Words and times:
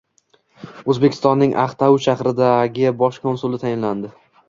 O‘zbekistonning 0.93 1.53
Aqtau 1.65 2.01
shahridagi 2.07 2.91
bosh 3.05 3.25
konsuli 3.31 3.65
tayinlandi 3.67 4.17